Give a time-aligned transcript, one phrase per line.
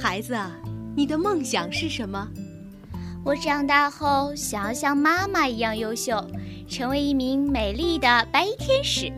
[0.00, 0.52] 孩子啊，
[0.94, 2.28] 你的梦想是什么？
[3.24, 6.24] 我长大后想要像妈妈一样优秀，
[6.68, 9.12] 成为一名美丽的白衣天使。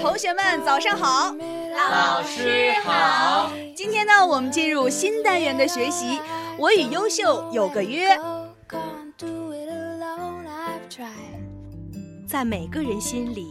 [0.00, 1.34] 同学们，早上好！
[1.74, 3.50] 老师好！
[3.74, 6.20] 今天呢，我们进入新单元的学习。
[6.58, 8.08] 我与优秀有个约。
[12.26, 13.46] 在每个人心里，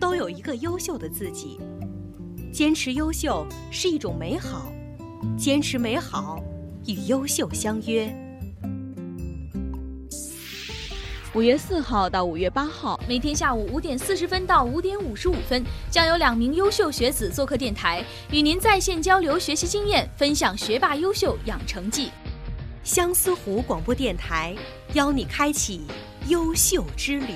[0.00, 1.58] 都有一个优秀的自己。
[2.56, 4.72] 坚持优秀是一种美好，
[5.36, 6.42] 坚持美好
[6.86, 8.10] 与优秀相约。
[11.34, 22.08] 五月四号到五月八号，每天下午五点四十分到五点五十五分，将有两名优秀学子做客电台，与您在线交流学习经验，分享学霸优秀养成记。
[22.82, 24.56] 相思湖广播电台
[24.94, 25.82] 邀你开启
[26.28, 27.34] 优秀之旅。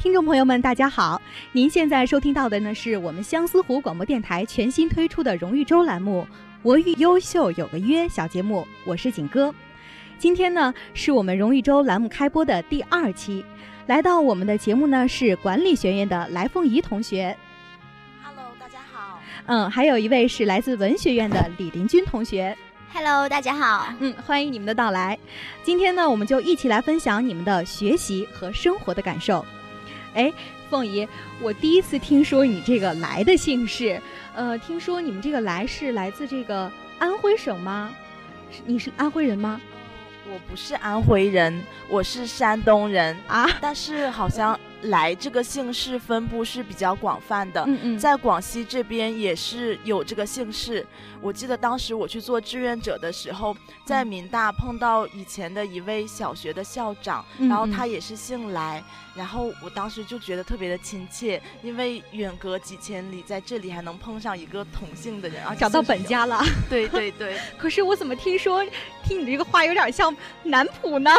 [0.00, 1.20] 听众朋友们，大家好！
[1.52, 6.26] 您现在收听到的呢，是我们相思湖广播电台全新推出的荣誉周栏目
[6.62, 9.54] 《我与优秀有个约》小节目，我是景哥。
[10.18, 13.44] 今天呢，是我们荣誉周栏目开播的第二期。
[13.86, 17.36] 来到我们的节目呢，是管理学院的来凤仪同学。
[18.24, 19.20] Hello，大家好。
[19.44, 22.56] 嗯，还有一位是来自文学院的李林军同学。
[22.94, 23.92] Hello，大家好。
[23.98, 25.18] 嗯，欢迎你们的到来。
[25.62, 29.44] 今天呢，我们就一起来分享你们的学习和生活的感受。
[30.14, 30.32] 哎，
[30.68, 31.06] 凤仪，
[31.40, 34.00] 我第一次听说你这个来的姓氏，
[34.34, 37.94] 呃，听说你们这个来是来自这个安徽省吗？
[38.66, 39.60] 你是安徽人吗？
[40.32, 43.48] 我不是安徽人，我是山东人啊。
[43.60, 50.86] 但是好像来这个姓氏分布是比较广泛的，嗯嗯，在广西这边也是有这个姓氏。
[51.20, 58.82] 我记得当时我去做志愿者的时候，在民大碰到以前的一位小学的校长，然后他也是姓来，
[59.14, 66.42] 然后我当时就觉得特别的亲切，因为远隔几千里，在这里还能碰上一个同姓的人啊，找到本家了。
[66.70, 67.36] 对对对。
[67.58, 68.64] 可是我怎么听说，
[69.04, 71.10] 听你这个话有点像南普呢？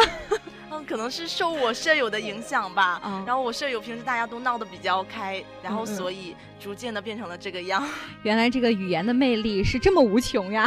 [0.72, 2.98] 嗯，可能是受我舍友的影响吧。
[3.04, 7.86] 嗯，然后我舍友平时大家都闹得比较开，然后所以逐渐的变成了这个样。
[8.22, 10.66] 原来这个语言的魅力是这么无穷呀。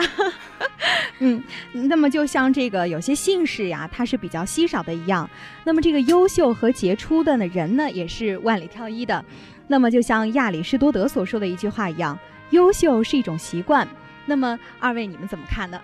[1.18, 5.28] 嗯，那么就像这个有些姓氏呀，它是比较稀少的一样。
[5.64, 9.26] 那么这个优秀和杰出的呢人呢，也是万里挑一的。
[9.68, 12.20] 那么就像亚里士多德所说的一句话一样，
[12.52, 13.88] 优秀是一种习惯。
[14.28, 15.82] 那么二位你们怎么看呢？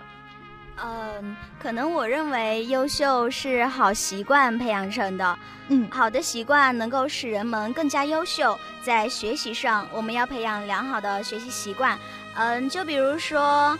[0.84, 5.38] 嗯，可能我认为优秀是好习惯培养成的。
[5.68, 8.58] 嗯，好的习惯能够使人们更加优秀。
[8.82, 11.96] 在学习上，我们要培养良好的学习习惯。
[12.34, 13.78] 嗯，就比如说，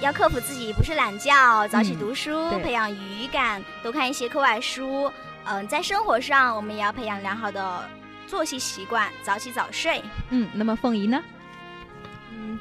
[0.00, 5.10] 要克服自己不是懒觉，早起读书，培养语感，多看一些课外书。
[5.46, 7.84] 嗯，在生活上，我们也要培养良好的
[8.28, 10.00] 作息习惯，早起早睡。
[10.28, 11.20] 嗯，那么凤仪呢？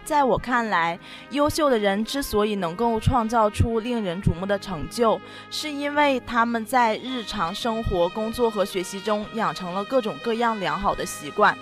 [0.04, 0.98] 在我看来，
[1.32, 5.20] 优秀的人之所以能够创造出令人瞩目的成就，
[5.52, 11.58] 是因为他们在日常生活、工作和学习中养成了各种各样良好的习惯。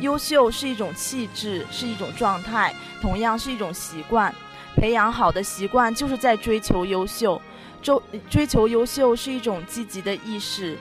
[0.00, 4.34] 优秀是一种气质，是一种状态，同样是一种习惯。
[4.74, 7.40] 培养好的习惯，就是在追求优秀。
[7.80, 10.76] 追追求优秀是一种积极的意识，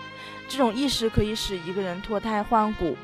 [0.49, 2.97] 这种意识可以使一个人脱胎换骨。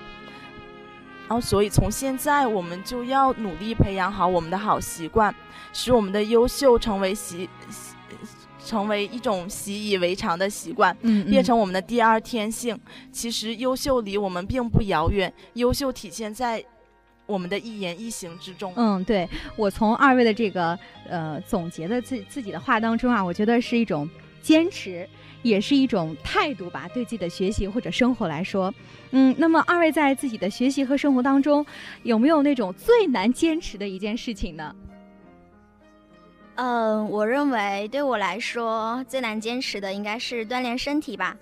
[1.32, 5.34] 然后，所以从现在我们就要努力培养好我们的好习惯，
[5.72, 7.50] 使我们的优秀成为习，
[8.66, 12.78] 成为一种习以为常的习惯，嗯，变成我们的第二天性。
[13.14, 16.62] 其实，优秀离我们并不遥远，优秀体现在
[17.26, 18.74] 我们的一言一行之中。
[18.76, 19.26] 嗯，对
[19.56, 20.78] 我从二位的这个
[21.08, 24.06] 呃总结的自自己的话当中啊，我觉得是一种
[24.42, 25.08] 坚持。
[25.42, 28.74] 也是一种态度吧，对自己的学习或者生活来说，
[29.12, 31.66] 嗯，那么二位在自己的学习和生活当中，
[32.04, 34.76] 有没有那种最难坚持的一件事情呢？
[36.56, 41.36] 嗯，我认为对我来说最难坚持的应该是锻炼身体吧。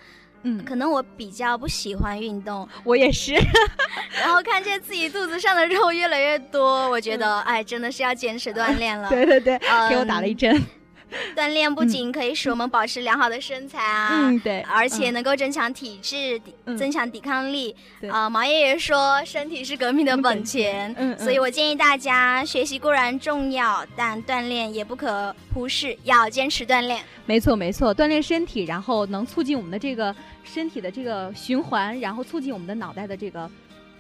[0.44, 3.34] 嗯，可能我比较不喜欢运动，我也是。
[4.22, 9.10] 然后看见自己肚子上的肉越来越多，我觉得哎，真的是要坚持锻炼了。
[9.12, 9.60] 对对对，
[9.90, 10.62] 给我打了一针。
[11.36, 16.40] 锻炼不仅可以使我们保持良好的身材啊，嗯对，而且能够增强体质，
[16.78, 17.76] 增强抵抗力。
[18.10, 27.02] 啊，毛爷爷说身体是革命的本钱，嗯，所以我建议大家学习固然重要，但锻炼也不可忽视，要坚持锻炼。
[27.26, 33.50] 没错没错，锻炼身体，然后能促进我们的这个身体的这个循环，然后促进我们的脑袋的这个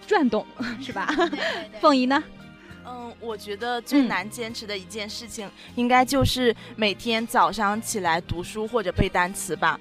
[0.08, 0.46] 转动，
[0.82, 1.08] 是吧？
[1.82, 2.24] 凤仪呢？
[2.86, 9.80] 嗯，我觉得最难坚持的一件事情，应该就是每天早上起来读书或者背单词吧。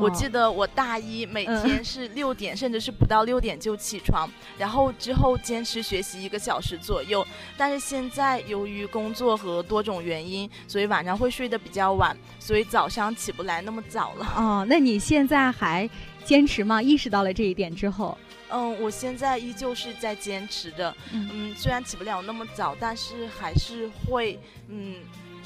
[0.00, 4.28] 我记得我大一每天是六点，甚至是不到六点就起床，
[4.58, 7.26] 然后之后坚持学习一个小时左右。
[7.56, 14.26] 但是现在由于工作和多种原因，所以晚上会睡得比较晚，所以早上起不来那么早了。
[14.36, 15.88] 哦，那你现在还
[16.24, 16.82] 坚持吗？
[16.82, 18.18] 意识到了这一点之后，
[18.50, 20.94] 嗯，我现在依旧是在坚持着。
[21.12, 24.38] 嗯，虽然起不了那么早，但是还是会
[24.68, 24.96] 嗯。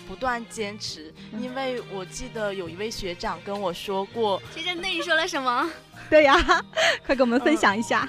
[0.07, 4.41] 不断坚持，因为我记得有一位学长跟我说过。
[4.55, 5.69] 学长对你说了什么？
[6.11, 6.37] 对呀，
[7.07, 8.09] 快给我们分享一下。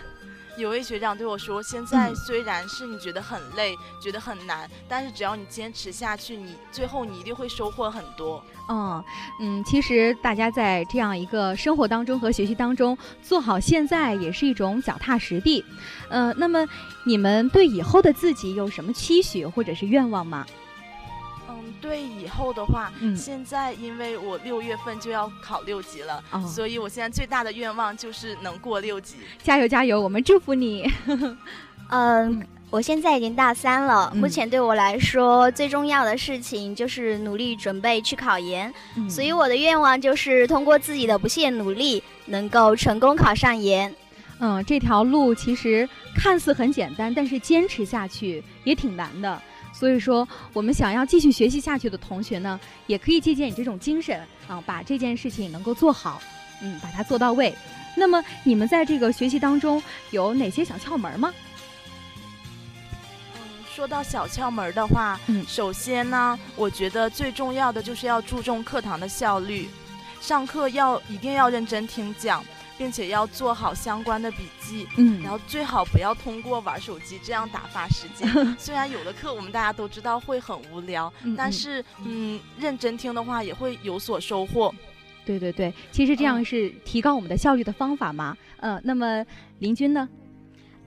[0.55, 9.03] 有位学长对我说：“现在虽然是你觉得很累，觉得很难，但是只要你坚持下去，你最后你一定会收获很多。”嗯
[9.39, 15.65] 嗯，其实大家在这样一个生活当中和学习当中做好现在也是一种脚踏实地。
[16.07, 16.63] 呃，那么
[17.03, 20.45] 你们对以后的自己有什么期许或者是愿望吗？
[21.83, 29.17] 对以后的话，现在因为我六月份就要考六级了，所以我现在最大的愿望就是能过六级。
[29.43, 30.89] 加油加油，我们祝福你。
[31.91, 38.73] 嗯，我现在已经大三了，目前对我来说最重要的事情就是努力准备去考研，
[39.09, 43.93] 所以我的愿望就是通过自己的不懈努力，能够成功考上研。
[44.39, 49.41] 嗯，这条路其实看似很简单，但是坚持下去也挺难的。
[49.83, 52.57] 所以说，我们想要继续学习下去的同学呢，
[52.87, 56.21] 也可以借鉴你这种精神啊，把这件事情能够做好，
[56.61, 57.53] 嗯，把它做到位。
[57.93, 61.33] 那么，你们在这个学习当中有哪些小窍门吗？
[63.35, 63.41] 嗯，
[63.75, 69.67] 说到小窍门的话，嗯，首先呢，我觉得最重要的就是要注重课堂的效率，
[70.21, 72.41] 上课要一定要认真听讲。
[72.77, 78.27] 并且要做好相关的笔记，嗯，然后最好不要通过玩手机这样打发时间。
[78.57, 84.73] 虽然有的课我们大家都知道会很无聊，但是嗯，认真听的话也会有所收获。
[85.25, 88.35] 对对对，其实这样是提高我们的效率的方法嘛。
[88.57, 89.25] 嗯，那么
[89.59, 90.09] 林军呢？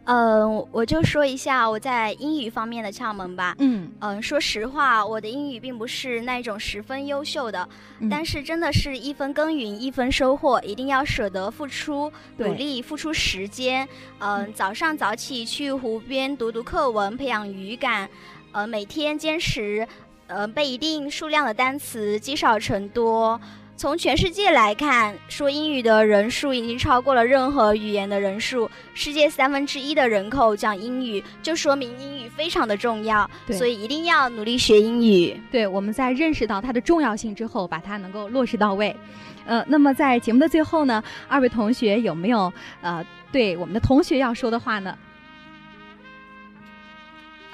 [0.06, 3.56] 嗯，我就说一下我在英语方面的窍门吧。
[3.58, 7.69] 嗯嗯，说实话，我的英语并不是那种十分优秀的，
[8.08, 13.87] 但是真的是一分耕耘一分收获，一定要舍得付出努力，付出时间。
[14.20, 18.08] 嗯，早上早起去湖边读读课文，培养语感。
[18.53, 19.87] 呃，每天坚持，
[20.29, 23.38] 呃，背一定数量的单词，积少成多。
[23.76, 28.70] 从全世界来看，说英语的人数已经超过了任何语言的人数。
[28.94, 33.31] 世界三分之一的人口讲英语，就说明英语非常的重要。
[33.50, 35.38] 所以一定要努力学英语。
[35.50, 38.96] 对，我们在认识到它的重要性之后，把它能够落实到位。
[39.44, 42.50] 呃，那么在节目的最后呢，二位同学有没有
[42.81, 44.96] 呃对我们的同学要说的话呢？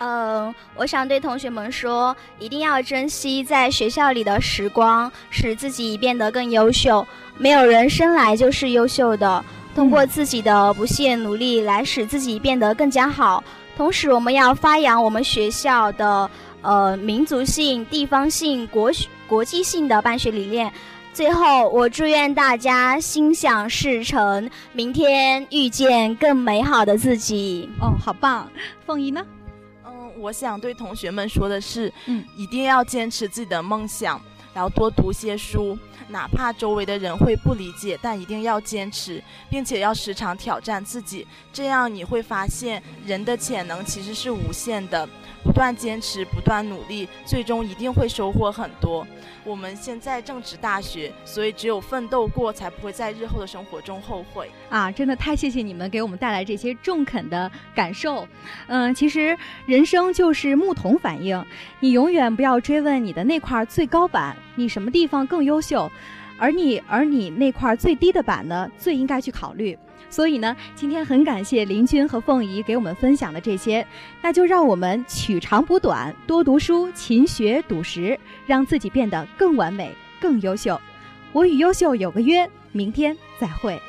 [0.04, 7.06] 嗯，我想对同学们说，一定要珍惜在学校里的时光，使自己变得更优秀。
[7.38, 9.44] 没有人生来就是优秀的，
[9.76, 13.44] 通过自己的不懈努力来使自己变得更加好。
[13.76, 16.28] 同时，我们要发扬我们学校的
[16.62, 18.90] 呃民族性、地方性、国
[19.28, 20.72] 国际性的办学理念。
[21.14, 27.70] 最后，我祝愿大家心想事成，明天遇见更美好的自己。
[27.80, 28.50] 哦，好棒！
[28.84, 29.24] 凤仪呢？
[30.18, 34.20] 我想对同学们说的是，嗯，一定要坚持自己的梦想，
[34.54, 35.78] 然后多读些书，
[36.08, 45.08] 哪怕周围的人会不理解，但一定要坚持，并且要时常挑战自己，这样你会发现人的潜能其实是无限的。
[45.44, 49.04] 不断坚持，不断努力，最终一定会收获很多。
[49.44, 54.88] 我们现在正值大学，所以只有奋斗过，才不会在日后的生活中后悔啊！
[54.92, 58.24] 真的太谢谢你们给我们带来这些中肯的感受。
[58.68, 61.44] 嗯，其实人生就是木桶反应，
[61.80, 65.90] 你永远不要追问你的那块最高板，你什么地方更优秀，
[66.38, 69.78] 而你而你那块最低的板呢，最应该去考虑。
[70.10, 73.86] 所以呢，今天很感谢林军和凤仪给我们分享的这些，
[74.20, 80.78] 那就让我们取长补短，多读书，勤学笃实，让自己变得更完美、更优秀。
[81.32, 83.80] 我与优秀有个约，明天再会。